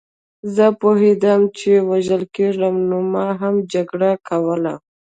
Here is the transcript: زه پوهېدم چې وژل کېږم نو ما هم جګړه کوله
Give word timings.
زه 0.55 0.65
پوهېدم 0.81 1.41
چې 1.57 1.71
وژل 1.89 2.23
کېږم 2.35 2.75
نو 2.89 2.97
ما 3.13 3.27
هم 3.41 3.55
جګړه 3.73 4.11
کوله 4.27 4.73